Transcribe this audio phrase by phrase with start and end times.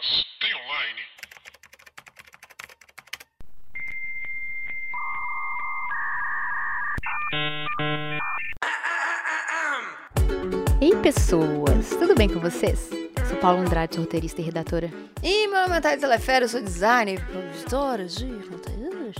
[0.00, 1.00] Mas tem online?
[10.80, 11.90] Ei, pessoas!
[11.90, 12.88] Tudo bem com vocês?
[13.28, 14.90] Sou Paulo Andrade, roteirista e redatora.
[15.22, 19.16] E meu nome é Thaís Telefera, eu sou designer, produtora de conteúdos.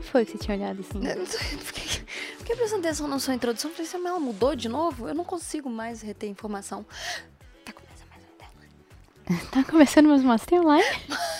[0.00, 1.06] Foi que você tinha olhado assim?
[1.06, 2.06] Eu não sei, Fiquei,
[2.38, 3.70] fiquei prestando atenção na sua introdução.
[3.70, 6.86] Falei, se ela mudou de novo, eu não consigo mais reter informação.
[9.50, 10.84] Tá começando mais uma tem online?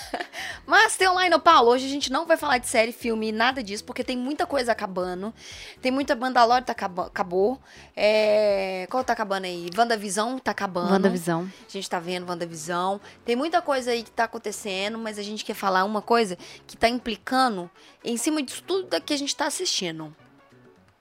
[0.66, 1.70] Mas tem online, Paulo.
[1.70, 4.72] Hoje a gente não vai falar de série, filme, nada disso, porque tem muita coisa
[4.72, 5.34] acabando.
[5.82, 7.60] Tem muita Mandalorian tá acaba- acabou.
[7.94, 8.86] É...
[8.90, 9.68] Qual tá acabando aí?
[9.76, 10.92] WandaVisão tá acabando.
[10.92, 11.50] WandaVisão.
[11.68, 12.98] A gente tá vendo WandaVisão.
[13.24, 16.76] Tem muita coisa aí que tá acontecendo, mas a gente quer falar uma coisa que
[16.78, 17.70] tá implicando
[18.02, 20.14] em cima disso tudo que a gente tá assistindo.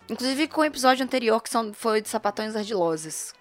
[0.10, 3.34] Inclusive com o episódio anterior, que são, foi de Sapatões Ardilosos.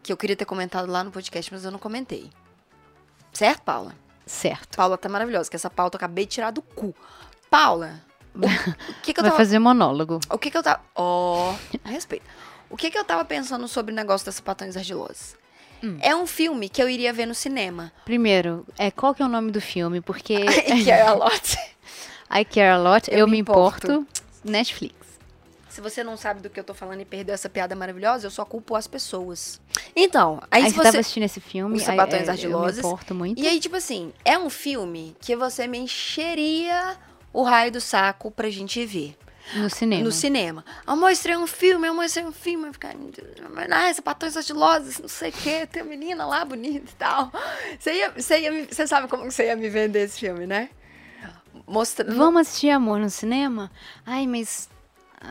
[0.00, 2.30] Que eu queria ter comentado lá no podcast, mas eu não comentei.
[3.34, 3.94] Certo, Paula?
[4.24, 4.76] Certo.
[4.76, 6.94] Paula tá maravilhosa, que essa pauta eu acabei de tirar do cu.
[7.50, 8.00] Paula,
[8.34, 8.40] o,
[9.02, 9.36] que que eu Vai tava...
[9.36, 10.18] fazer monólogo.
[10.30, 10.80] O que que eu tava...
[10.94, 12.24] Ó, a respeito.
[12.70, 15.36] O que que eu tava pensando sobre o negócio das Sapatões Ardilosos?
[15.82, 15.98] Hum.
[16.00, 17.92] É um filme que eu iria ver no cinema.
[18.04, 20.00] Primeiro, é, qual que é o nome do filme?
[20.00, 20.44] Porque
[20.82, 21.58] que é a Lot.
[22.34, 23.86] I Care A Lot, Eu Eu, me Me importo.
[23.92, 24.06] importo.
[24.42, 24.94] Netflix.
[25.74, 28.30] Se você não sabe do que eu tô falando e perdeu essa piada maravilhosa, eu
[28.30, 29.60] só culpo as pessoas.
[29.96, 32.74] Então, aí, Aí, se você tava assistindo esse filme, Os Sapatões é, Eu Ardilosos.
[32.78, 33.42] me importo muito.
[33.42, 36.96] E aí, tipo assim, é um filme que você me encheria
[37.32, 39.16] o raio do saco pra gente ver.
[39.56, 40.04] no cinema.
[40.04, 40.64] No cinema.
[40.86, 42.94] Eu mostrei um filme, eu mostrei um filme, eu ficava,
[43.72, 47.32] ah, sapatões ardilosos, não sei o quê, tem uma menina lá bonita e tal.
[47.80, 50.70] Você, ia, você, ia você sabe como que você ia me vender esse filme, né?
[51.66, 52.14] Mostrando.
[52.14, 53.72] Vamos assistir Amor no cinema?
[54.06, 54.68] Ai, mas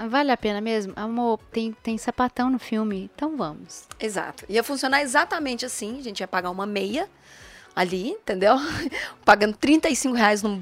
[0.10, 0.94] vale a pena mesmo?
[0.96, 3.88] Amor, tem, tem sapatão no filme, então vamos.
[4.00, 4.46] Exato.
[4.50, 6.00] Ia funcionar exatamente assim.
[6.00, 7.10] A gente ia pagar uma meia
[7.76, 8.56] ali, entendeu?
[9.26, 10.60] Pagando 35 reais num,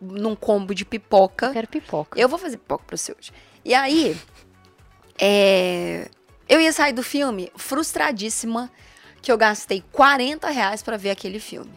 [0.00, 1.46] num combo de pipoca.
[1.46, 2.20] Eu quero pipoca.
[2.20, 3.32] Eu vou fazer pipoca pra você hoje.
[3.64, 4.16] E aí,
[5.18, 6.08] é,
[6.48, 8.70] eu ia sair do filme frustradíssima
[9.20, 11.72] que eu gastei 40 reais pra ver aquele filme.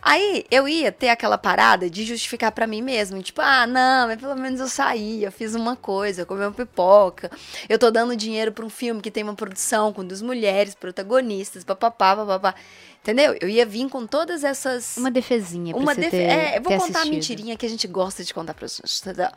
[0.00, 4.18] Aí eu ia ter aquela parada de justificar pra mim mesmo, tipo, ah, não, mas
[4.20, 7.30] pelo menos eu saí, eu fiz uma coisa, eu comi uma pipoca,
[7.68, 11.62] eu tô dando dinheiro pra um filme que tem uma produção com duas mulheres protagonistas,
[11.64, 12.54] papapá, papapá.
[13.00, 13.36] Entendeu?
[13.40, 16.62] Eu ia vir com todas essas Uma defesinha pra uma você defe- ter, É, eu
[16.62, 17.10] vou contar a assistido.
[17.14, 19.28] mentirinha que a gente gosta de contar pra gente, entendeu?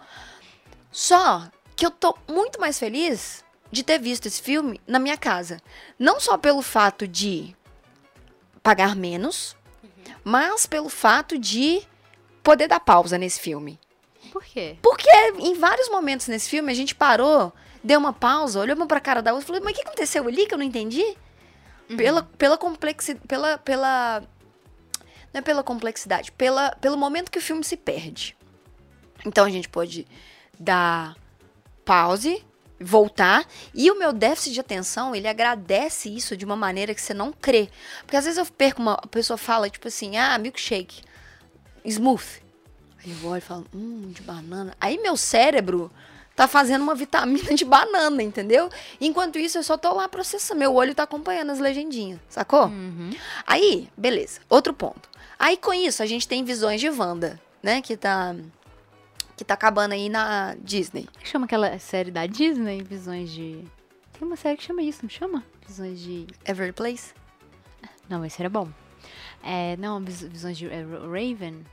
[0.92, 5.60] Só que eu tô muito mais feliz de ter visto esse filme na minha casa.
[5.98, 7.56] Não só pelo fato de
[8.64, 9.56] pagar menos,
[10.24, 11.82] mas pelo fato de
[12.44, 13.80] poder dar pausa nesse filme.
[14.32, 14.78] Por quê?
[14.82, 19.00] Porque em vários momentos nesse filme a gente parou, deu uma pausa, olhou uma pra
[19.00, 21.04] cara da outra e falou: Mas o que aconteceu ali que eu não entendi?
[21.96, 23.28] Pela, pela complexidade.
[23.28, 24.24] Pela, pela.
[25.34, 28.36] Não é pela complexidade, pela, pelo momento que o filme se perde.
[29.26, 30.08] Então a gente pode
[30.58, 31.16] dar
[31.84, 32.44] pause,
[32.86, 33.46] voltar.
[33.74, 37.34] E o meu déficit de atenção, ele agradece isso de uma maneira que você não
[37.34, 37.70] crê.
[38.02, 38.94] Porque às vezes eu perco uma.
[38.94, 41.02] A pessoa fala, tipo assim, ah, milkshake.
[41.84, 42.44] Smooth.
[43.04, 44.76] Aí eu olho e falo, hum, de banana.
[44.80, 45.92] Aí meu cérebro
[46.36, 48.70] tá fazendo uma vitamina de banana, entendeu?
[49.02, 50.60] Enquanto isso, eu só tô lá processando.
[50.60, 52.66] Meu olho tá acompanhando as legendinhas, sacou?
[52.66, 53.12] Uhum.
[53.48, 54.42] Aí, beleza.
[54.50, 55.10] Outro ponto.
[55.40, 57.82] Aí, com isso, a gente tem visões de Wanda, né?
[57.82, 58.36] Que tá.
[59.38, 61.08] Que tá acabando aí na Disney.
[61.24, 63.64] Chama aquela série da Disney, Visões de...
[64.18, 65.44] Tem uma série que chama isso, não chama?
[65.68, 66.26] Visões de...
[66.46, 67.14] Every Place?
[68.08, 68.70] Não, esse era bom.
[69.44, 71.66] É, não, vis- Visões de é, Ra- Raven.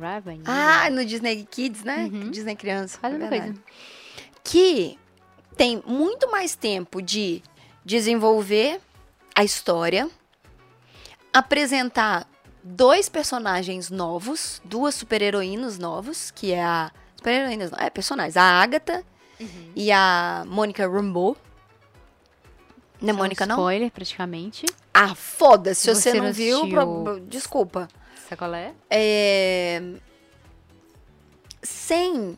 [0.00, 0.40] Raven.
[0.46, 2.08] Ah, no Disney Kids, né?
[2.12, 2.30] Uhum.
[2.30, 2.98] Disney Criança.
[2.98, 3.54] Faz é coisa.
[4.42, 4.98] que
[5.56, 7.42] tem muito mais tempo de
[7.84, 8.80] desenvolver
[9.34, 10.08] a história,
[11.32, 12.26] apresentar
[12.68, 16.90] dois personagens novos, duas super-heroínas novos, que é a.
[17.16, 18.36] Super-heroínas, não, é personagens.
[18.36, 19.04] A Agatha
[19.38, 19.72] Uhum.
[19.76, 21.36] e a Mônica Rambeau.
[23.00, 23.56] Não é É um Mônica, não?
[23.56, 24.64] Spoiler, praticamente.
[24.92, 27.88] Ah, foda-se, se você, Você não não viu, pro- desculpa.
[28.28, 28.72] Sabe qual é?
[28.90, 29.82] é,
[31.62, 32.36] sem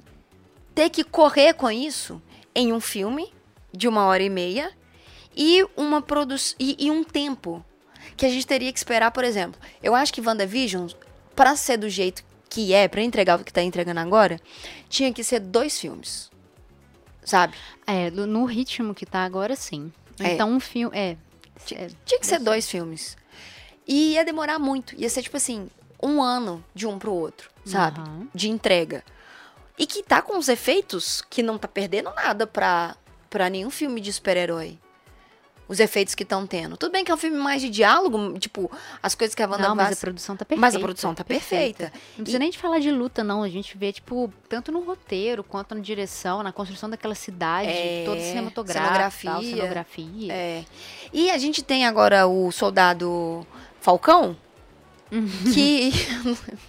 [0.75, 2.21] ter que correr com isso
[2.55, 3.33] em um filme
[3.73, 4.71] de uma hora e meia
[5.37, 7.65] e uma produção e, e um tempo
[8.19, 9.59] que a gente teria que esperar, por exemplo.
[9.83, 10.89] Eu acho que WandaVision,
[11.35, 14.41] pra ser do jeito que é, pra entregar o que tá entregando agora,
[14.89, 16.31] tinha que ser dois filmes.
[17.25, 17.55] Sabe?
[17.87, 19.93] É, no ritmo que tá agora, sim.
[20.19, 20.35] É.
[20.35, 20.97] Então, um filme...
[20.97, 21.17] É,
[21.73, 23.17] é, Tinha que ser dois filmes.
[23.87, 24.95] E ia demorar muito.
[24.97, 25.71] Ia ser, tipo assim,
[26.03, 28.01] um ano de um pro outro, sabe?
[28.01, 28.29] Aham.
[28.35, 29.05] De entrega.
[29.79, 32.97] E que tá com os efeitos que não tá perdendo nada pra,
[33.31, 34.79] pra nenhum filme de super-herói.
[35.69, 36.77] Os efeitos que estão tendo.
[36.79, 38.71] Tudo bem que é um filme mais de diálogo, tipo,
[39.03, 40.61] as coisas que a Wanda Não, mas a produção tá perfeita.
[40.61, 41.93] Mas a produção tá perfeita.
[42.17, 43.43] Não precisa nem de falar de luta, não.
[43.43, 48.03] A gente vê, tipo, tanto no roteiro, quanto na direção, na construção daquela cidade, É,
[48.07, 49.57] toda cinematográfica, tal, cenografia.
[49.57, 50.33] cenografia.
[50.33, 50.65] É.
[51.13, 53.47] E a gente tem agora o soldado
[53.81, 54.35] Falcão,
[55.53, 55.91] que.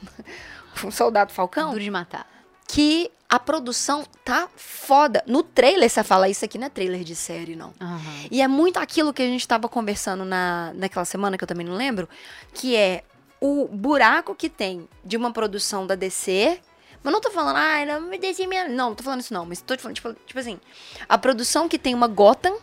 [0.84, 2.28] o soldado Falcão, Duro de matar.
[2.68, 5.24] que a produção tá foda.
[5.28, 7.74] No trailer você fala, isso aqui não é trailer de série, não.
[7.80, 8.02] Aham.
[8.31, 11.66] E é muito aquilo que a gente estava conversando na, naquela semana, que eu também
[11.66, 12.10] não lembro,
[12.54, 13.04] que é
[13.40, 16.60] o buraco que tem de uma produção da DC.
[17.04, 18.68] Mas não tô falando, ai, não me DC minha.
[18.68, 19.46] Não, não tô falando isso não.
[19.46, 20.60] Mas tô te falando, tipo, tipo assim,
[21.08, 22.58] a produção que tem uma Gotham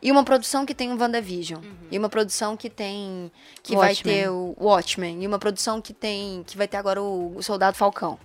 [0.00, 1.62] e uma produção que tem um WandaVision.
[1.90, 3.30] E uma produção que tem.
[3.62, 4.14] Que vai Watchmen.
[4.14, 5.22] ter o Watchmen.
[5.22, 6.42] E uma produção que tem.
[6.46, 8.18] Que vai ter agora o, o Soldado Falcão.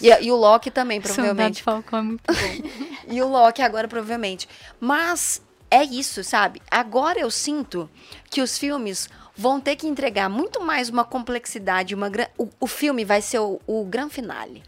[0.00, 1.62] E, e o Loki também, provavelmente.
[1.62, 2.88] Soldado Falcão é muito bom.
[3.10, 4.48] E o Loki agora, provavelmente.
[4.78, 5.40] Mas
[5.70, 6.60] é isso, sabe?
[6.70, 7.88] Agora eu sinto
[8.30, 11.94] que os filmes vão ter que entregar muito mais uma complexidade.
[11.94, 12.26] Uma gran...
[12.36, 14.62] o, o filme vai ser o, o gran finale.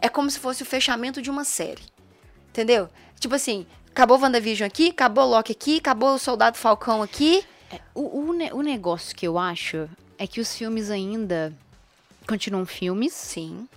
[0.00, 1.82] É como se fosse o fechamento de uma série.
[2.48, 2.88] Entendeu?
[3.20, 7.44] Tipo assim, acabou o WandaVision aqui, acabou o Loki aqui, acabou o Soldado Falcão aqui.
[7.94, 9.88] o, o, ne- o negócio que eu acho
[10.18, 11.52] é que os filmes ainda
[12.26, 13.68] continuam filmes, Sim.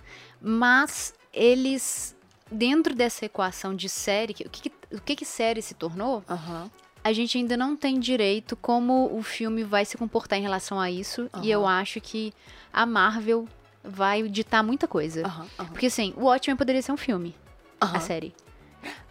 [0.44, 2.14] Mas eles,
[2.52, 6.70] dentro dessa equação de série, que- o que, o que, que série se tornou, Aham.
[7.02, 10.90] a gente ainda não tem direito como o filme vai se comportar em relação a
[10.90, 11.28] isso.
[11.42, 12.32] E eu acho que
[12.72, 13.48] a Marvel
[13.82, 15.26] vai ditar muita coisa.
[15.26, 15.46] Aham.
[15.68, 17.34] Porque assim, o Watchmen poderia ser um filme,
[17.80, 18.34] a série.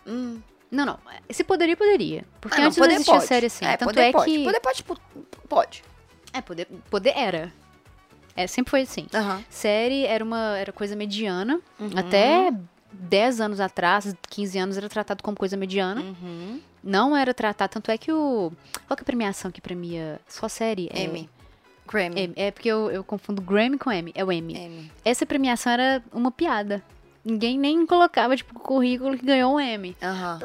[0.05, 0.39] Hum.
[0.71, 0.99] Não, não.
[1.29, 2.25] Se poderia, poderia.
[2.41, 3.27] Porque Ah, não, antes não poder existia pode.
[3.27, 3.63] série assim.
[3.65, 4.25] É, Tanto poder é pode.
[4.31, 4.43] que.
[4.43, 4.97] Poder pode, tipo,
[5.47, 5.83] pode.
[6.33, 7.53] É, poder, poder era.
[8.35, 9.07] É, sempre foi assim.
[9.13, 9.43] Aham.
[9.49, 11.59] Série era uma era coisa mediana.
[11.79, 11.89] Uhum.
[11.95, 12.51] Até
[12.91, 16.01] 10 anos atrás, 15 anos, era tratado como coisa mediana.
[16.01, 16.59] Uhum.
[16.83, 17.71] Não era tratado.
[17.71, 18.51] Tanto é que o.
[18.87, 20.89] Qual que é a premiação que premia só série?
[20.93, 21.29] É- M.
[21.87, 22.33] Grammy.
[22.35, 24.11] É, é porque eu, eu confundo Grammy com M.
[24.15, 24.55] É o M.
[24.55, 24.91] M.
[25.03, 26.81] Essa premiação era uma piada.
[27.25, 29.95] Ninguém nem colocava, tipo, o currículo que ganhou um M.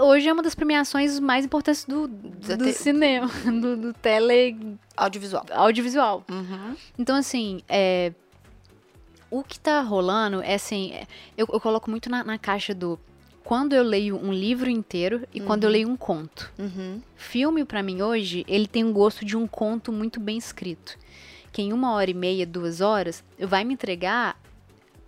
[0.01, 5.45] Hoje é uma das premiações mais importantes do, do, te- cinema, do, do tele Audiovisual.
[5.51, 6.25] audiovisual.
[6.31, 6.77] Uhum.
[6.97, 8.13] Então, assim, é,
[9.31, 12.99] o que tá rolando é assim, é, eu, eu coloco muito na, na caixa do
[13.43, 16.53] quando eu leio um livro inteiro e quando eu leio um conto.
[16.59, 17.01] Uhum.
[17.17, 20.97] Filme, pra mim, hoje, ele tem um gosto de um conto muito bem escrito.
[21.51, 24.39] Que em uma hora e meia, duas horas, vai me entregar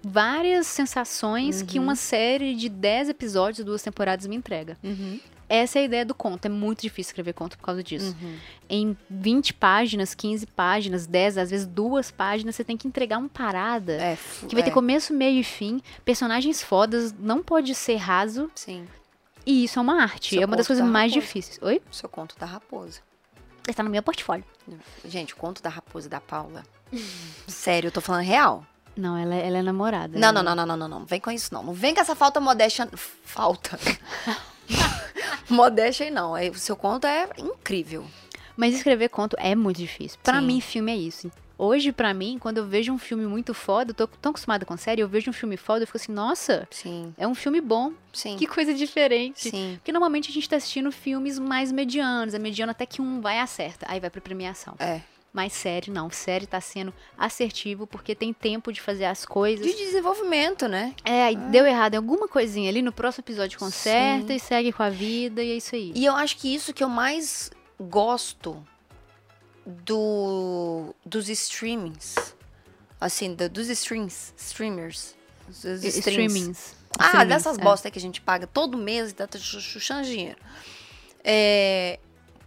[0.03, 4.77] várias sensações que uma série de dez episódios, duas temporadas me entrega.
[4.83, 5.21] Uhum.
[5.49, 6.47] Essa é a ideia do conto.
[6.47, 8.17] É muito difícil escrever conto por causa disso.
[8.69, 13.29] Em 20 páginas, 15 páginas, 10, às vezes duas páginas, você tem que entregar uma
[13.29, 13.95] parada.
[13.95, 14.17] É,
[14.49, 18.87] Que vai ter é, começo, meio e fim, personagens fodas, não pode ser raso, Sim.
[19.45, 20.37] e isso é uma arte.
[20.37, 21.27] Seu é uma das coisas da mais Raposa.
[21.27, 21.59] difíceis.
[21.63, 21.83] Oi?
[21.91, 23.01] Seu conto da raposa.
[23.69, 24.45] Está no meu portfólio.
[25.05, 26.63] Gente, o conto da raposa da Paula.
[27.49, 28.65] Sério, eu tô falando real.
[28.97, 30.19] Não, ela, é- ela é namorada.
[30.19, 31.07] Não, ela- não, não, não, não, não, não.
[31.07, 31.63] Vem com isso, não.
[31.63, 32.89] Não vem com essa falta modéstia.
[33.25, 33.79] Falta.
[35.49, 36.37] modéstia aí, não.
[36.37, 38.05] É, O seu conto é incrível.
[38.57, 40.19] Mas escrever conto é muito difícil.
[40.23, 40.47] Pra Sim.
[40.47, 41.31] mim, filme é isso.
[41.57, 44.75] Hoje, pra mim, quando eu vejo um filme muito foda, eu tô tão acostumada com
[44.79, 47.93] série, eu vejo um filme foda, eu fico assim, nossa, Sim, é um filme bom.
[48.15, 48.35] sim.
[48.39, 49.51] Que coisa diferente.
[49.51, 49.75] Sim.
[49.77, 52.33] Porque normalmente a gente tá assistindo filmes mais medianos.
[52.33, 53.85] É mediano até que um vai acerta.
[53.91, 54.75] Aí vai pra premiação.
[54.79, 55.03] É.
[55.33, 56.11] Mas série, não.
[56.11, 59.65] Série tá sendo assertivo porque tem tempo de fazer as coisas.
[59.65, 60.95] De desenvolvimento, né?
[61.05, 64.35] É, aí deu errado em alguma coisinha ali, no próximo episódio conserta Sim.
[64.35, 65.93] e segue com a vida e é isso aí.
[65.95, 68.61] E eu acho que isso que eu mais gosto
[69.65, 72.35] do dos streamings.
[73.01, 75.15] Assim, do- dos streams, streamers.
[75.47, 75.99] Dos streams.
[75.99, 76.75] Streamings.
[76.99, 77.63] Ah, Streamings, dessas é.
[77.63, 80.39] bosta que a gente paga todo mês e tá chu- chuchando dinheiro.
[81.25, 81.99] É,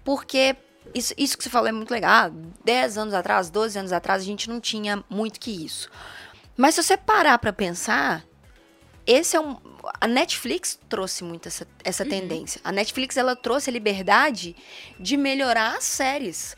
[0.04, 0.56] porque
[0.94, 2.12] isso, isso que você falou é muito legal.
[2.12, 2.32] Ah,
[2.64, 5.90] 10 anos atrás, 12 anos atrás, a gente não tinha muito que isso.
[6.56, 8.24] Mas se você parar pra pensar,
[9.06, 9.58] esse é um.
[10.00, 12.62] A Netflix trouxe muito essa, essa tendência.
[12.64, 14.56] A Netflix ela trouxe a liberdade
[15.00, 16.56] de melhorar as séries.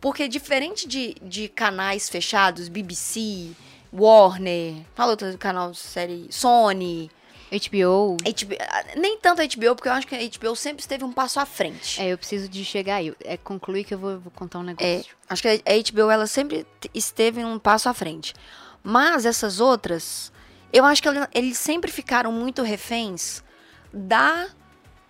[0.00, 3.52] Porque diferente de, de canais fechados, BBC,
[3.92, 7.10] Warner, fala outro canal de série, Sony,
[7.58, 8.16] HBO.
[8.24, 11.12] HBO, ah, nem tanto a HBO, porque eu acho que a HBO sempre esteve um
[11.12, 12.00] passo à frente.
[12.00, 13.14] É, eu preciso de chegar aí.
[13.24, 15.14] É concluir que eu vou, vou contar um É, negócio.
[15.28, 18.34] acho que a HBO ela sempre esteve um passo à frente.
[18.82, 20.32] Mas essas outras,
[20.72, 23.42] eu acho que ela- eles sempre ficaram muito reféns
[23.92, 24.48] da,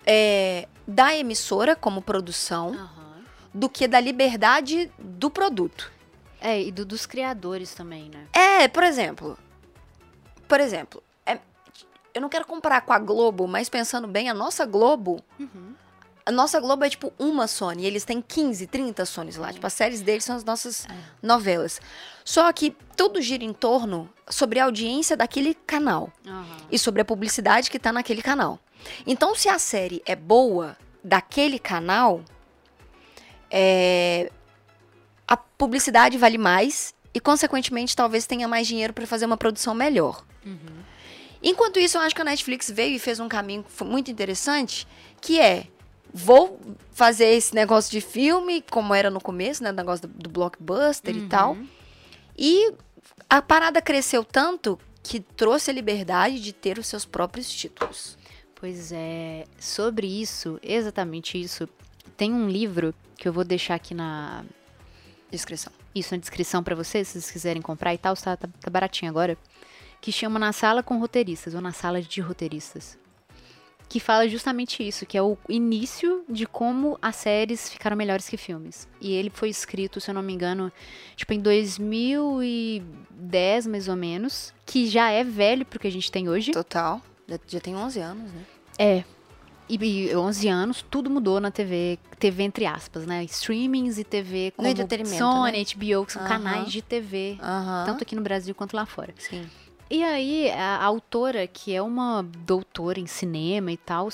[0.05, 3.23] é, da emissora como produção Aham.
[3.53, 5.91] do que da liberdade do produto.
[6.39, 8.27] É, e do- dos criadores também, né?
[8.31, 9.37] É, por exemplo.
[10.47, 11.14] Por exemplo, é-
[12.15, 15.21] eu não quero comparar com a Globo, mas pensando bem, a nossa Globo,
[16.25, 17.85] A nossa Globo é tipo uma Sony.
[17.85, 19.53] Eles têm 15, 30 Sonys lá.
[19.53, 20.87] Tipo, as séries deles são as nossas
[21.21, 21.79] novelas.
[22.23, 26.11] Só que tudo gira em torno sobre a audiência daquele canal.
[26.25, 26.57] Aham.
[26.71, 28.59] E sobre a publicidade que tá naquele canal.
[29.05, 32.21] Então, se a série é boa daquele canal,
[33.51, 34.31] é,
[35.27, 40.23] a publicidade vale mais e, consequentemente, talvez tenha mais dinheiro para fazer uma produção melhor.
[41.47, 44.87] Enquanto isso, eu acho que a Netflix veio e fez um caminho muito interessante,
[45.21, 45.67] que é
[46.11, 46.59] vou
[46.91, 51.15] fazer esse negócio de filme, como era no começo, né, o negócio do, do blockbuster
[51.15, 51.55] e tal.
[52.35, 52.73] E
[53.29, 58.17] a parada cresceu tanto que trouxe a liberdade de ter os seus próprios títulos.
[58.55, 61.69] Pois é, sobre isso, exatamente isso,
[62.17, 64.43] tem um livro que eu vou deixar aqui na
[65.29, 65.73] Descrição.
[65.93, 69.09] isso na descrição pra vocês, se vocês quiserem comprar e tal, tá, tá, tá baratinho
[69.09, 69.37] agora,
[70.05, 72.95] que chama Na Sala com Roteiristas, ou Na Sala de Roteiristas.
[73.89, 78.37] Que fala justamente isso, que é o início de como as séries ficaram melhores que
[78.37, 78.87] filmes.
[79.01, 80.71] E ele foi escrito, se eu não me engano,
[81.15, 86.29] tipo em 2010, mais ou menos, que já é velho pro que a gente tem
[86.29, 86.51] hoje.
[86.51, 87.01] Total.
[87.27, 88.45] Já, já tem 11 anos, né?
[88.77, 89.03] É.
[89.67, 93.23] E, e 11 anos, tudo mudou na TV, TV entre aspas, né?
[93.23, 95.63] Streamings e TV como entretenimento, Sony, né?
[95.63, 96.29] HBO, que são Aham.
[96.29, 97.85] canais de TV, Aham.
[97.87, 99.11] tanto aqui no Brasil quanto lá fora.
[99.17, 99.49] Sim.
[99.89, 104.09] E aí, a, autora, que é uma doutora em cinema e tal,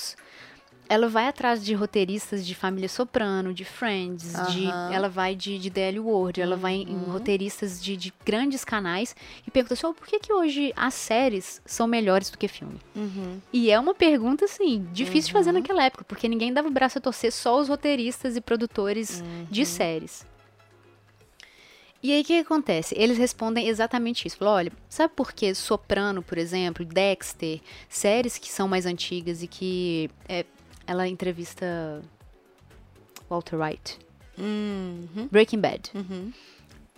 [0.86, 4.92] ela vai atrás de roteiristas de Família Soprano, de Friends, de, Aham.
[4.92, 7.10] ela vai de, de The L Word, ela vai em Uhum.
[7.10, 11.62] roteiristas de, de grandes canais e pergunta assim, "Oh, por que, que hoje as séries
[11.64, 12.78] são melhores do que filme?
[12.94, 13.40] Uhum.
[13.50, 16.98] E é uma pergunta, assim, difícil de fazer naquela época, porque ninguém dava o braço
[16.98, 20.26] a torcer, só os roteiristas e produtores de séries.
[22.02, 22.94] E aí, o que, acontece?
[22.98, 24.36] Eles respondem exatamente isso.
[24.36, 29.46] Falam, olha, sabe por que Soprano, por exemplo, Dexter, séries que são mais antigas e
[29.46, 30.44] que é,
[30.86, 32.02] ela entrevista
[33.30, 33.98] Walter White,
[34.38, 35.28] Uhum.
[35.30, 35.90] Breaking Bad.
[35.94, 36.32] Uhum.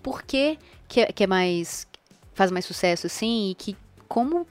[0.02, 0.56] Por que,
[0.88, 1.86] que, é- que é mais.
[2.32, 3.76] faz mais sucesso assim e que,
[4.08, 4.46] como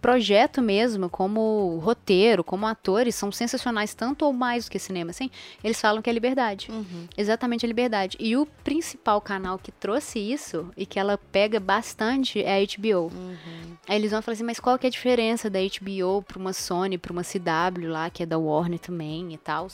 [0.00, 5.30] projeto mesmo, como roteiro, como atores, são sensacionais tanto ou mais do que cinema, assim,
[5.62, 6.68] eles falam que é liberdade.
[6.70, 7.06] Uhum.
[7.16, 8.16] Exatamente a liberdade.
[8.18, 13.12] E o principal canal que trouxe isso e que ela pega bastante é a HBO.
[13.12, 13.76] Uhum.
[13.88, 16.52] Aí eles vão falar assim, mas qual que é a diferença da HBO pra uma
[16.52, 19.68] Sony, pra uma CW lá, que é da Warner também e tal?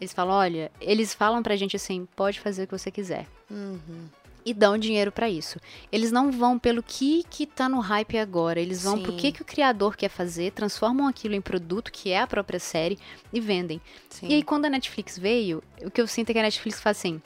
[0.00, 3.26] Eles falam, olha, eles falam pra gente assim, pode fazer o que você quiser.
[3.50, 4.06] Uhum.
[4.46, 5.58] E dão dinheiro pra isso.
[5.90, 9.18] Eles não vão pelo que que tá no hype agora, eles vão pro Sim.
[9.18, 12.96] que que o criador quer fazer, transformam aquilo em produto, que é a própria série,
[13.32, 13.80] e vendem.
[14.08, 14.28] Sim.
[14.28, 16.96] E aí, quando a Netflix veio, o que eu sinto é que a Netflix faz
[16.96, 17.20] assim: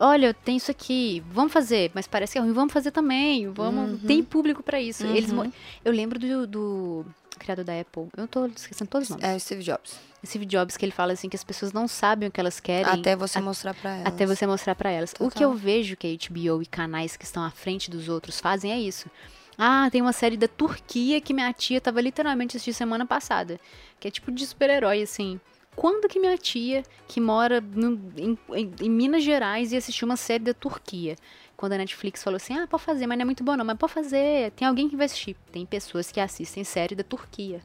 [0.00, 4.00] olha, tem isso aqui, vamos fazer, mas parece que é ruim, vamos fazer também, vamos,
[4.02, 5.04] tem público pra isso.
[5.06, 5.52] Eles, Uhum.
[5.84, 7.06] eu lembro do, do
[7.38, 9.24] criador da Apple, eu tô esquecendo todos os nomes.
[9.24, 10.00] É Steve Jobs.
[10.26, 12.92] Steve Jobs, que ele fala assim que as pessoas não sabem o que elas querem.
[12.92, 14.08] Até você mostrar pra ela.
[14.08, 15.12] Até você mostrar pra elas.
[15.12, 15.42] O que Total.
[15.44, 18.78] eu vejo que a HBO e canais que estão à frente dos outros fazem é
[18.78, 19.08] isso.
[19.56, 23.58] Ah, tem uma série da Turquia que minha tia tava literalmente assistindo semana passada.
[23.98, 25.40] Que é tipo de super-herói, assim.
[25.80, 30.44] Quando que minha tia, que mora no- em, em- Minas Gerais, ia assistir uma série
[30.44, 31.16] da Turquia?
[31.56, 33.78] Quando a Netflix falou assim, ah, pode fazer, mas não é muito bom não, mas
[33.78, 35.34] pode fazer, tem alguém que vai assistir.
[35.50, 37.62] Tem pessoas que assistem série da Turquia.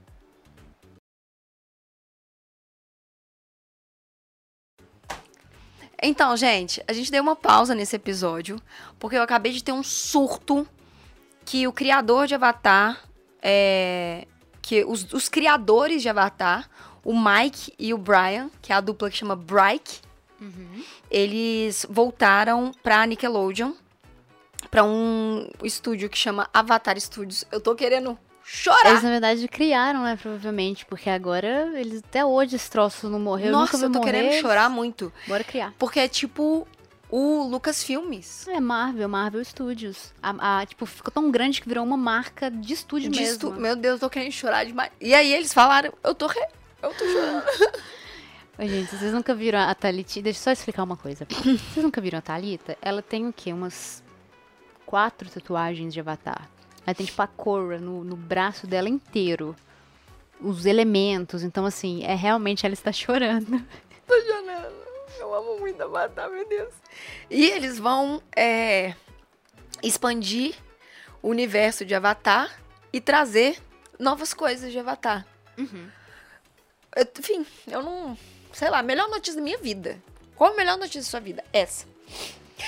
[6.01, 8.61] Então, gente, a gente deu uma pausa nesse episódio,
[8.97, 10.65] porque eu acabei de ter um surto
[11.43, 12.97] que o criador de Avatar,
[13.41, 14.25] é,
[14.61, 16.69] que os, os criadores de Avatar,
[17.05, 20.01] o Mike e o Brian, que é a dupla que chama Bright,
[21.09, 23.71] eles voltaram pra Nickelodeon,
[24.69, 27.45] pra um estúdio que chama Avatar Studios.
[27.51, 28.89] Eu tô querendo chorar.
[28.89, 33.51] Eles, na verdade, criaram, né, provavelmente, porque agora, eles até hoje esse troço não morreu,
[33.51, 34.11] Nossa, vai eu tô morrer.
[34.11, 35.11] querendo chorar muito.
[35.27, 35.73] Bora criar.
[35.77, 36.67] Porque é tipo
[37.09, 38.47] o Lucas Filmes.
[38.47, 40.11] É Marvel, Marvel Studios.
[40.21, 43.33] A, a- tipo, ficou tão grande que virou uma marca de estúdio De mesmo.
[43.33, 44.91] estu- Meu Deus, eu tô querendo chorar demais.
[44.99, 46.39] E aí eles falaram, eu tô re...
[46.85, 47.43] Eu tô chorando.
[48.59, 50.21] Oi, gente, vocês nunca viram a Thalita?
[50.21, 51.25] Deixa eu só explicar uma coisa.
[51.33, 52.77] Vocês nunca viram a Thalita?
[52.79, 53.51] Ela tem o quê?
[53.51, 54.03] Umas
[54.85, 56.47] quatro tatuagens de Avatar.
[56.85, 59.55] Ela tem, tipo, a Korra no, no braço dela inteiro.
[60.39, 61.41] Os elementos.
[61.41, 63.59] Então, assim, é realmente ela está chorando.
[64.07, 64.75] tô chorando.
[65.17, 66.73] Eu amo muito Avatar, meu Deus.
[67.29, 68.93] E eles vão é,
[69.81, 70.53] expandir
[71.21, 72.57] o universo de Avatar
[72.93, 73.57] e trazer
[73.99, 75.25] novas coisas de Avatar.
[75.57, 75.67] Eu-
[76.95, 78.17] enfim, eu não...
[78.53, 80.01] Sei lá, melhor notícia da minha vida.
[80.35, 81.43] Qual a melhor notícia da sua vida?
[81.51, 81.85] Essa.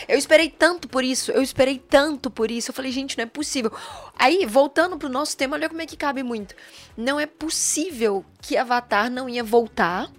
[0.08, 2.70] Eu esperei tanto por isso, eu esperei tanto por isso.
[2.70, 3.72] Eu falei, gente, não é possível.
[4.18, 6.56] Aí, voltando pro nosso tema, olha como é que cabe muito.
[6.96, 10.12] Não é possível que Avatar não ia voltar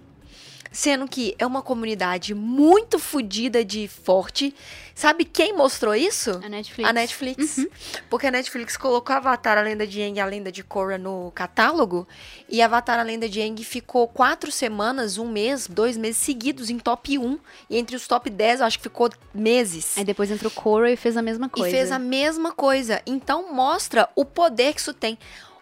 [0.71, 4.53] Sendo que é uma comunidade muito fodida de forte.
[4.93, 6.39] Sabe quem mostrou isso?
[6.43, 6.89] A Netflix.
[6.89, 7.67] A Netflix.
[8.09, 11.31] Porque a Netflix colocou Avatar, a Lenda de Aang e a Lenda de Korra no
[11.31, 12.07] catálogo.
[12.47, 16.77] E Avatar, a Lenda de Aang ficou quatro semanas, um mês, dois meses seguidos em
[16.77, 17.39] top 1.
[17.69, 19.97] E entre os top 10, eu acho que ficou meses.
[19.97, 21.67] Aí depois entrou Korra e fez a mesma coisa.
[21.67, 23.01] E fez a mesma coisa.
[23.07, 25.17] Então mostra o poder que isso tem.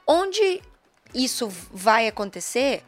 [0.05, 0.61] Onde
[1.13, 2.83] isso vai acontecer,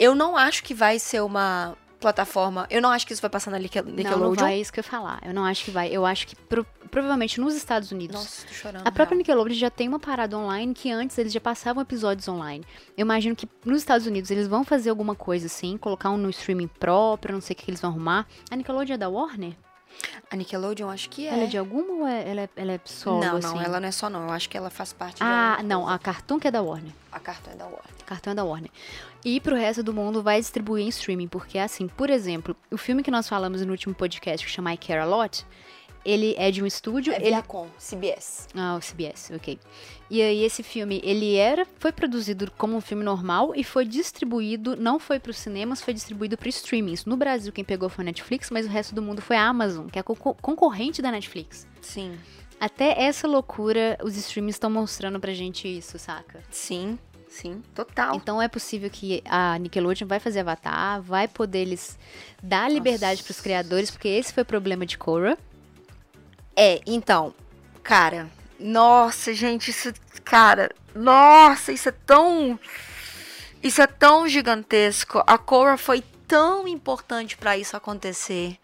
[0.00, 2.66] eu não acho que vai ser uma plataforma.
[2.70, 4.28] Eu não acho que isso vai passar na Nickel- Não, Nickelodeon.
[4.30, 5.20] não vai isso que eu ia falar.
[5.22, 5.88] Eu não acho que vai.
[5.90, 8.16] Eu acho que pro- provavelmente nos Estados Unidos.
[8.16, 8.80] Nossa, tô chorando.
[8.86, 9.18] A própria real.
[9.18, 12.64] Nickelodeon já tem uma parada online que antes eles já passavam episódios online.
[12.96, 16.30] Eu imagino que nos Estados Unidos eles vão fazer alguma coisa assim, colocar um no
[16.30, 18.26] streaming próprio, não sei o que eles vão arrumar.
[18.50, 19.52] A Nickelodeon é da Warner?
[20.30, 21.30] A Nickelodeon, acho que é.
[21.32, 23.46] Ela é de alguma ou é, ela, é, ela é solo, não, assim?
[23.48, 24.22] não, ela não é só não.
[24.24, 25.94] Eu acho que ela faz parte Ah, não, coisa.
[25.94, 26.92] a Cartoon que é da Warner.
[27.12, 28.04] A cartão é da Warner.
[28.06, 28.70] Cartão é da Warner.
[29.24, 33.02] E pro resto do mundo vai distribuir em streaming, porque assim, por exemplo, o filme
[33.02, 35.44] que nós falamos no último podcast, que chama I Care A Lot,
[36.04, 38.48] ele é de um estúdio, É ele Viacom, CBS.
[38.54, 39.58] Ah, o CBS, ok.
[40.08, 44.76] E aí esse filme, ele era, foi produzido como um filme normal e foi distribuído,
[44.76, 47.04] não foi para os cinemas, foi distribuído para streamings.
[47.04, 49.86] No Brasil quem pegou foi a Netflix, mas o resto do mundo foi a Amazon,
[49.86, 51.66] que é a co- concorrente da Netflix.
[51.80, 52.18] Sim.
[52.58, 56.42] Até essa loucura, os streamings estão mostrando pra gente isso, saca?
[56.50, 57.62] Sim, sim.
[57.74, 58.14] Total.
[58.16, 61.98] Então é possível que a Nickelodeon vai fazer Avatar, vai poder eles
[62.42, 65.38] dar liberdade pros criadores, porque esse foi o problema de Korra.
[66.62, 67.34] É, então,
[67.82, 72.60] cara, nossa, gente, isso, cara, nossa, isso é tão,
[73.62, 75.24] isso é tão gigantesco.
[75.26, 78.58] A Korra foi tão importante pra isso acontecer.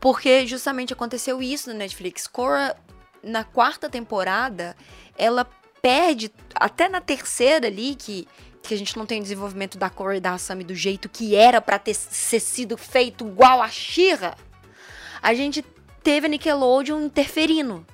[0.00, 2.26] Porque justamente aconteceu isso na Netflix.
[2.26, 2.76] Korra,
[3.22, 4.76] na quarta temporada,
[5.16, 5.48] ela
[5.80, 8.26] perde, até na terceira ali, que,
[8.64, 11.36] que a gente não tem o desenvolvimento da Korra e da Asami do jeito que
[11.36, 14.34] era pra ter ser sido feito igual a Shira,
[15.22, 15.64] a gente
[16.02, 17.84] teve a Nickelodeon interferindo.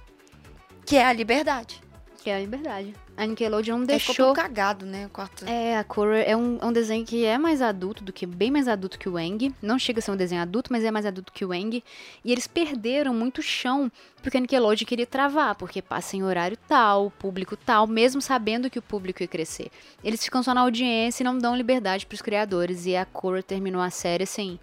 [0.85, 1.81] Que é a liberdade.
[2.23, 2.95] Que é a liberdade.
[3.16, 5.09] A Nickelodeon não Ficou deixou tudo cagado, né?
[5.12, 5.49] Quarta...
[5.49, 8.51] É, a Korra é um, é um desenho que é mais adulto do que bem
[8.51, 9.55] mais adulto que o Eng.
[9.62, 11.83] Não chega a ser um desenho adulto, mas é mais adulto que o Eng.
[12.25, 13.90] E eles perderam muito chão
[14.23, 18.79] porque a Nickelodeon queria travar, porque passa em horário tal, público tal, mesmo sabendo que
[18.79, 19.71] o público ia crescer.
[20.05, 22.85] Eles ficam só na audiência e não dão liberdade pros criadores.
[22.85, 24.59] E a Korra terminou a série assim.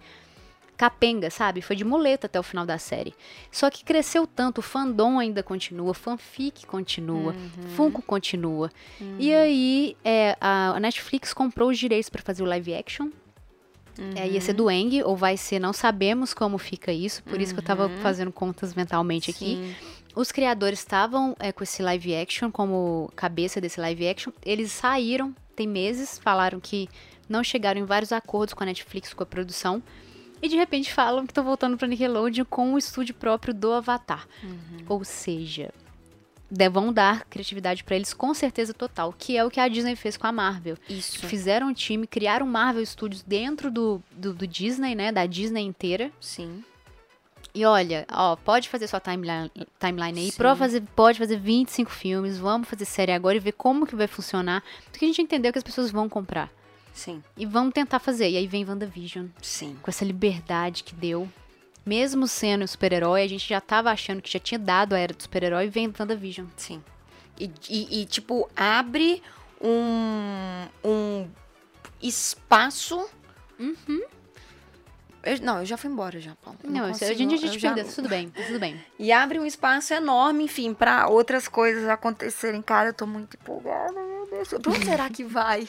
[0.76, 1.62] Capenga, sabe?
[1.62, 3.14] Foi de muleta até o final da série.
[3.50, 7.34] Só que cresceu tanto, o fandom ainda continua, fanfic continua,
[7.76, 8.70] Funko continua.
[9.18, 13.10] E aí, é, a Netflix comprou os direitos para fazer o live action.
[14.16, 17.54] É, ia ser do Eng, ou vai ser, não sabemos como fica isso, por isso
[17.54, 19.56] que eu tava fazendo contas mentalmente aqui.
[19.56, 19.74] Sim.
[20.16, 24.32] Os criadores estavam é, com esse live action como cabeça desse live action.
[24.44, 26.88] Eles saíram, tem meses, falaram que
[27.28, 29.82] não chegaram em vários acordos com a Netflix, com a produção.
[30.44, 34.28] E de repente falam que estão voltando pra Nickelodeon com o estúdio próprio do Avatar.
[34.86, 35.72] Ou seja,
[36.70, 40.18] vão dar criatividade pra eles com certeza total, que é o que a Disney fez
[40.18, 40.76] com a Marvel.
[40.86, 41.26] Isso.
[41.26, 45.10] Fizeram um time, criaram Marvel Studios dentro do, do, do Disney, né?
[45.10, 46.12] Da Disney inteira.
[46.20, 46.62] Sim.
[47.54, 52.36] E olha, ó, pode fazer sua timeline, timeline aí, prova fazer, pode fazer 25 filmes,
[52.36, 54.62] vamos fazer série agora e ver como que vai funcionar.
[54.90, 56.50] Porque a gente entendeu que as pessoas vão comprar.
[56.94, 57.22] Sim.
[57.36, 58.30] E vão tentar fazer.
[58.30, 59.76] E aí vem WandaVision, Sim.
[59.82, 61.28] com essa liberdade que deu.
[61.84, 65.12] Mesmo sendo um super-herói, a gente já tava achando que já tinha dado a era
[65.12, 66.46] do super-herói e vem WandaVision.
[66.56, 66.82] Sim.
[67.38, 69.20] E, e, e, tipo, abre
[69.60, 71.28] um, um
[72.00, 73.06] espaço.
[75.22, 76.58] Eu- não, eu já fui embora já, Paulo.
[76.62, 78.82] Não, isso- consigo, a gente, a gente eu já- perdeu, tudo bem, tudo bem.
[78.98, 82.60] E abre um espaço enorme, enfim, pra outras coisas acontecerem.
[82.60, 84.48] Cara, eu tô muito empolgada, meu Deus.
[84.48, 85.66] Pra onde será que vai?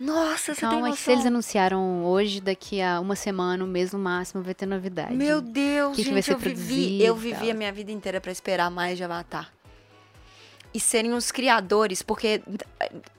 [0.00, 0.92] Nossa, você tem noção?
[0.92, 4.66] que se eles anunciaram hoje, daqui a uma semana, um mês no máximo, vai ter
[4.66, 5.14] novidade.
[5.14, 8.20] Meu Deus, que que vai gente, ser eu vivi, eu vivi a minha vida inteira
[8.20, 9.52] pra esperar mais de Avatar.
[10.72, 12.42] E serem os criadores, porque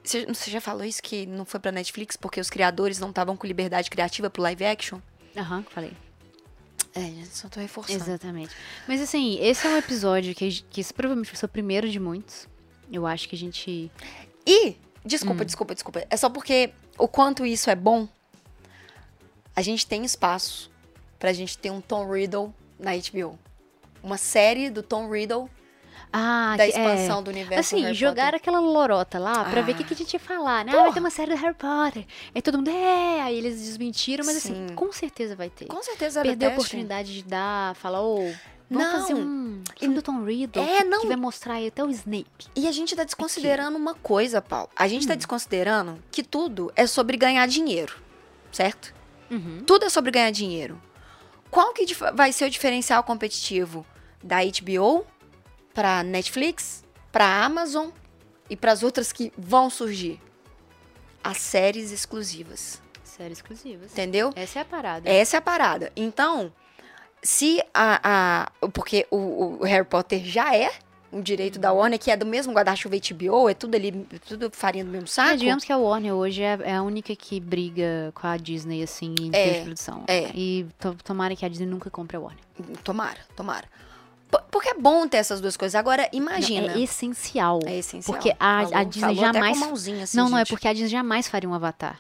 [0.04, 3.36] você você já falou isso que não foi pra Netflix porque os criadores não estavam
[3.36, 5.00] com liberdade criativa pro live action?
[5.36, 5.92] Aham, falei.
[6.96, 8.04] É, só tô reforçando.
[8.04, 8.56] Exatamente.
[8.88, 12.48] Mas assim, esse é um episódio que, que provavelmente vai ser o primeiro de muitos.
[12.92, 13.92] Eu acho que a gente.
[14.46, 15.08] E, Hum.
[15.08, 16.06] desculpa, desculpa, desculpa.
[16.10, 18.08] É só porque o quanto isso é bom,
[19.56, 20.70] a gente tem espaço
[21.18, 23.38] pra gente ter um Tom Riddle na HBO.
[24.02, 25.50] Uma série do Tom Riddle
[26.14, 27.24] Ah, da que- expansão é.
[27.24, 29.86] do universo Assim, jogaram aquela lorota lá pra ver o que, Ah.
[29.88, 30.72] que a gente ia falar, né?
[30.74, 32.06] Ah, vai ter uma série do Harry Potter.
[32.34, 33.22] Aí todo mundo, é.
[33.22, 34.76] Aí eles desmentiram, mas assim, Sim.
[34.76, 35.66] com certeza vai ter.
[35.66, 36.62] Com certeza era Perdeu a teste.
[36.66, 38.32] oportunidade de dar, falar, ô,
[38.70, 39.00] Vamos Não.
[39.02, 41.02] fazer um filme do Tom Riddle É, que, não.
[41.02, 42.28] que vai mostrar aí até o Snape.
[42.56, 44.70] E a gente tá desconsiderando uma coisa, Paulo.
[44.76, 45.18] A gente tá Hum.
[45.18, 47.96] desconsiderando que tudo é sobre ganhar dinheiro,
[48.52, 48.94] certo?
[49.32, 49.64] Uhum.
[49.66, 50.80] Tudo é sobre ganhar dinheiro.
[51.50, 53.84] Qual que vai ser o diferencial competitivo
[54.24, 55.04] da HBO
[55.74, 57.90] pra Netflix, pra Amazon
[58.50, 60.20] e pras outras que vão surgir?
[61.24, 63.92] As séries exclusivas, Séries exclusivas.
[63.92, 64.32] entendeu?
[64.36, 65.10] Essa é a parada.
[65.10, 65.92] Essa é a parada.
[65.96, 66.54] Então,
[67.22, 68.48] se a.
[68.62, 70.72] a porque o, o Harry Potter já é
[71.12, 73.92] um direito da Warner, que é do mesmo guarda-chuva HBO, é tudo ali,
[74.28, 75.38] tudo farinha do mesmo saco.
[75.38, 79.16] digamos que a Warner hoje é, é a única que briga com a Disney, assim,
[79.20, 80.04] em É, produção.
[80.08, 80.30] é.
[80.36, 82.44] E to- tomara que a Disney nunca compre a Warner.
[82.84, 83.66] Tomara, tomara.
[84.52, 85.74] Porque é bom ter essas duas coisas.
[85.74, 86.68] Agora, imagina.
[86.68, 87.60] Não, é essencial.
[87.66, 88.16] É essencial.
[88.16, 90.50] Porque a- a Falou- Disney falou até jamais- assim, não, não, é gente.
[90.50, 92.00] porque a Disney jamais faria um Avatar.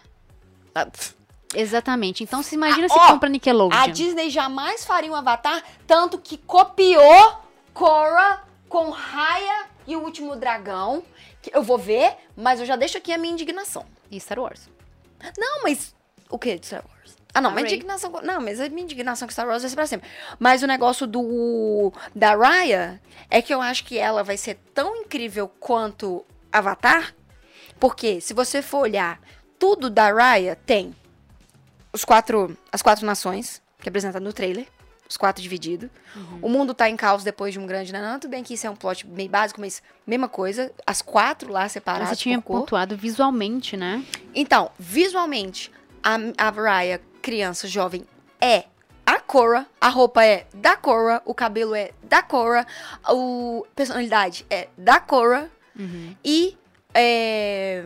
[0.76, 1.16] Ah, pff.
[1.56, 2.24] Exatamente.
[2.24, 3.78] Então, se imagina Ah, se ó, compra Nickelodeon.
[3.78, 7.38] A Disney jamais faria um Avatar, tanto que copiou
[7.74, 11.04] Korra com Raya e o Último Dragão.
[11.42, 13.86] Que eu vou ver, mas eu já deixo aqui a minha indignação.
[14.12, 14.70] E Star Wars.
[15.38, 15.96] Não, mas.
[16.30, 17.16] O que de Star Wars?
[17.34, 17.64] Ah, não, A Rey.
[17.64, 18.12] indignação.
[18.24, 20.10] Não, mas a minha indignação com Star Wars vai ser pra sempre.
[20.38, 21.92] Mas o negócio do.
[22.14, 27.16] Da Raya é que eu acho que ela vai ser tão incrível quanto Avatar.
[27.80, 29.20] Porque se você for olhar,
[29.58, 30.94] tudo da Raya tem
[31.94, 34.68] os quatro, as quatro nações, que é apresentado no trailer.
[35.10, 35.90] Os quatro divididos.
[36.16, 36.40] Uhum.
[36.44, 38.20] O mundo tá em caos depois de um grande nanã.
[38.20, 40.72] Tudo bem que isso é um plot meio básico, mas mesma coisa.
[40.86, 42.60] As quatro lá separadas Você tinha por cor.
[42.60, 44.06] pontuado visualmente, né?
[44.36, 45.72] Então, visualmente,
[46.04, 48.06] a, a Raya, criança jovem,
[48.40, 48.66] é
[49.04, 52.68] a Korra, a roupa é da Korra, o cabelo é da Korra,
[53.04, 53.12] a
[53.76, 55.50] personalidade é da Korra
[56.24, 56.56] e
[56.94, 57.86] é,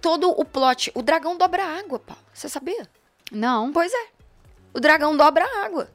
[0.00, 2.22] todo o plot, o dragão dobra água, Paulo.
[2.32, 2.88] Você sabia?
[3.30, 3.72] Não.
[3.72, 4.06] Pois é.
[4.72, 5.88] O dragão dobra a água.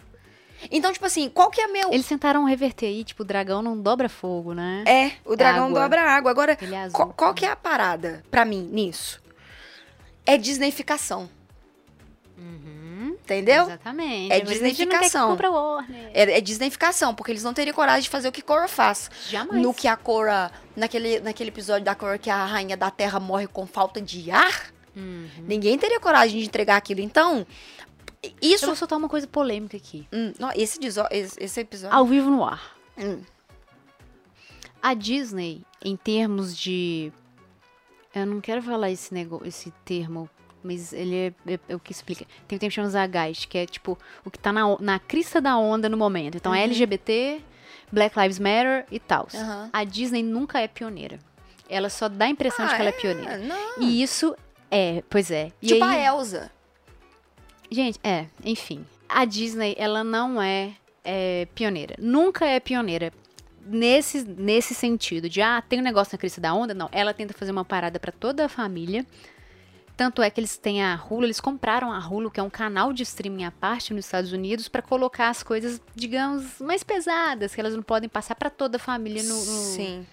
[0.72, 1.88] Então, tipo assim, qual que é minha...
[1.92, 4.84] Eles tentaram reverter aí, tipo, o dragão não dobra fogo, né?
[4.86, 5.82] É, o dragão Água.
[5.82, 6.32] dobra a água.
[6.32, 6.96] Agora, é azul.
[6.96, 9.22] qual, qual que é a parada pra mim nisso?
[10.26, 11.30] É Disneyficação.
[13.30, 13.64] Entendeu?
[13.66, 14.34] Exatamente.
[14.34, 16.12] É que Warner.
[16.16, 19.10] É, é Disneyficação, porque eles não teriam coragem de fazer o que Korra faz.
[19.28, 19.62] Jamais.
[19.62, 23.46] No que a Korra, naquele, naquele episódio da Korra que a rainha da terra morre
[23.46, 25.28] com falta de ar, Uhum.
[25.48, 27.00] ninguém teria coragem de entregar aquilo.
[27.02, 27.46] Então,
[28.24, 28.66] Eu isso...
[28.66, 30.08] vou soltar uma coisa polêmica aqui.
[30.12, 30.80] Hum, não, esse,
[31.38, 31.96] esse, episódio...
[31.96, 32.76] Ao vivo no ar.
[32.98, 33.22] Hum,
[34.82, 37.12] A Disney, em termos de.
[38.14, 39.42] Eu não quero falar esse, nego...
[39.46, 40.30] esse termo,
[40.64, 42.26] mas ele é, é- é o que explica.
[42.48, 45.40] Tem um termo que chama Zagast, que é tipo o que tá na, na crista
[45.40, 46.36] da onda no momento.
[46.36, 47.42] Então é LGBT,
[47.92, 49.28] Black Lives Matter e tal.
[49.34, 49.70] Aham.
[49.72, 51.20] A Disney nunca é pioneira.
[51.70, 53.00] Ela só dá a impressão de Ah, que ela é é?
[53.00, 53.38] pioneira.
[53.38, 53.82] Não.
[53.82, 54.36] E isso
[54.72, 55.52] é, pois é.
[55.62, 56.52] E Tipo aí- a Elsa.
[57.72, 58.86] Gente, é, enfim.
[59.08, 61.96] A Disney, ela não é, é, pioneira.
[62.00, 63.12] Nunca é pioneira.
[63.66, 66.74] Nesse, nesse sentido, de, ah, tem um negócio na crista da onda.
[66.74, 69.06] Não, ela tenta fazer uma parada pra toda a família.
[69.96, 72.94] Tanto é que eles têm a Hulu, eles compraram a Hulu, que é um canal
[72.94, 77.60] de streaming à parte nos Estados Unidos, pra colocar as coisas, digamos, mais pesadas, que
[77.60, 79.36] elas não podem passar pra toda a família no.
[79.36, 80.08] no- Sim.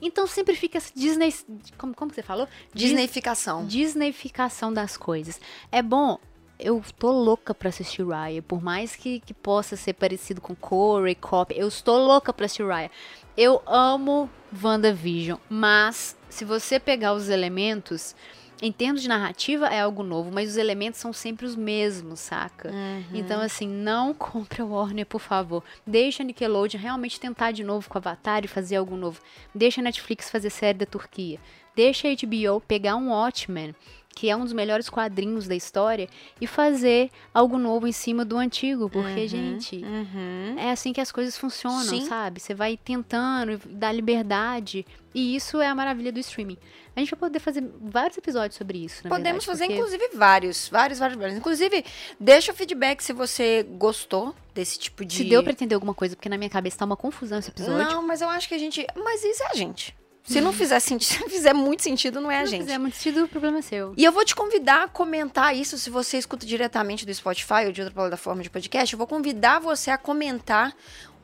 [0.00, 1.32] Então sempre fica essa Disney.
[1.78, 2.46] Como, como que você falou?
[2.72, 3.66] Dis- Disneyficação.
[3.66, 5.40] Disneyficação das coisas.
[5.72, 6.18] É bom,
[6.58, 11.14] eu tô louca pra assistir Raya, por mais que, que possa ser parecido com Corey,
[11.14, 12.90] Cop, eu estou louca pra assistir Raya.
[13.36, 14.30] Eu amo
[14.62, 18.14] WandaVision, mas se você pegar os elementos,
[18.62, 22.70] em termos de narrativa é algo novo, mas os elementos são sempre os mesmos, saca?
[23.12, 25.62] Então, assim, não compre a Warner, por favor.
[25.86, 29.20] Deixa a Nickelodeon realmente tentar de novo com Avatar e fazer algo novo.
[29.54, 31.38] Deixa a Netflix fazer série da Turquia.
[31.76, 33.74] Deixa a HBO pegar um Watchmen,
[34.16, 36.08] que é um dos melhores quadrinhos da história,
[36.40, 38.88] e fazer algo novo em cima do antigo.
[38.88, 40.54] Porque, gente, Uhum.
[40.56, 42.06] é assim que as coisas funcionam, Sim.
[42.06, 42.38] sabe?
[42.40, 44.86] Você vai tentando dar liberdade.
[45.12, 46.58] E isso é a maravilha do streaming.
[46.96, 50.16] A gente vai poder fazer vários episódios sobre isso, na Podemos verdade, fazer, porque- inclusive,
[50.16, 51.36] vários, vários, vários, vários.
[51.38, 51.84] Inclusive,
[52.20, 55.16] deixa o feedback se você gostou desse tipo de.
[55.16, 57.78] Se deu pra entender alguma coisa, porque na minha cabeça tá uma confusão esse episódio.
[57.84, 58.86] Não, mas eu acho que a gente.
[58.96, 59.96] Mas isso é a gente.
[60.26, 62.62] Se não fizer sentido, se fizer muito sentido, não é a Se gente.
[62.62, 63.92] fizer muito sentido, o problema é seu.
[63.94, 67.72] E eu vou te convidar a comentar isso se você escuta diretamente do Spotify ou
[67.72, 68.90] de outra plataforma de podcast.
[68.90, 70.74] Eu vou convidar você a comentar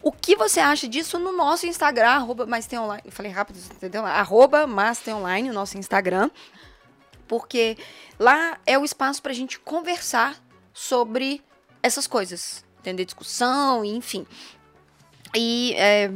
[0.03, 3.11] o que você acha disso no nosso Instagram, arroba online.
[3.11, 4.05] Falei rápido, entendeu?
[4.07, 4.67] Arroba
[5.09, 6.31] online, o nosso Instagram.
[7.29, 7.77] Porque
[8.19, 10.37] lá é o espaço pra gente conversar
[10.73, 11.43] sobre
[11.83, 12.65] essas coisas.
[12.81, 14.27] Entender discussão, enfim.
[15.35, 16.11] E é,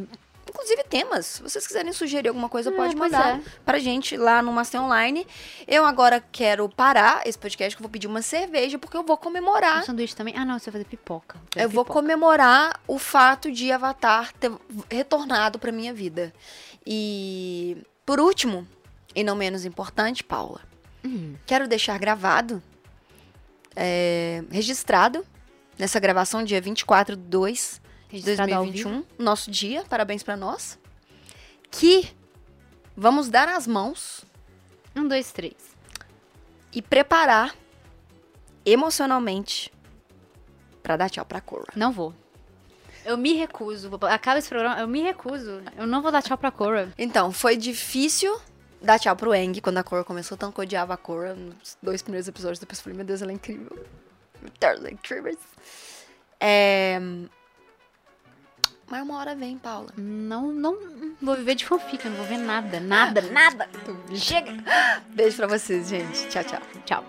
[0.55, 1.27] inclusive temas.
[1.27, 3.43] Se vocês quiserem sugerir alguma coisa, É, pode mandar é.
[3.64, 5.27] pra gente lá no Master Online.
[5.67, 9.17] Eu agora quero parar esse podcast, que eu vou pedir uma cerveja, porque eu vou
[9.19, 9.81] comemorar.
[9.81, 10.33] Um sanduíche também.
[10.37, 11.38] Ah, não, você vai fazer pipoca.
[11.53, 12.01] Fazer Eu vou pipoca.
[12.01, 14.53] comemorar o fato de Avatar ter
[14.90, 16.33] retornado pra minha vida.
[16.87, 18.67] E, por último,
[19.14, 20.61] e não menos importante, Paula,
[21.05, 21.35] Hum.
[21.45, 22.62] quero deixar gravado,
[23.77, 25.27] é, registrado,
[25.79, 27.81] nessa gravação, dia 24 de 2
[28.20, 28.88] de Registrado ao vivo.
[28.90, 30.79] 2021, nosso dia, parabéns pra nós,
[31.70, 32.09] que
[32.96, 34.24] vamos dar as mãos
[34.96, 35.55] Um, dois, três.
[36.72, 37.55] e preparar
[38.64, 39.72] emocionalmente
[40.83, 41.72] pra dar tchau pra Cora.
[41.77, 42.14] Não vou.
[43.05, 43.90] Eu me recuso.
[44.09, 45.62] Acaba esse programa, eu me recuso.
[45.77, 46.92] Eu não vou dar tchau pra Cora.
[46.96, 48.40] Então, foi difícil
[48.81, 51.77] dar tchau pro Eng quando a Cora começou, tanto que eu odiava a Cora nos
[51.83, 52.59] dois primeiros episódios.
[52.59, 53.70] Depois eu falei, meu Deus, ela é incrível.
[54.40, 55.37] Meu Deus, ela é incrível.
[56.40, 56.98] É...
[58.90, 59.88] Mas uma hora vem, Paula.
[59.97, 60.77] Não, não
[61.20, 63.68] vou viver de fanfic, eu não vou ver nada, nada, nada.
[64.14, 64.53] Chega!
[65.09, 66.29] Beijo pra vocês, gente.
[66.29, 66.61] Tchau, tchau.
[66.85, 67.05] Tchau.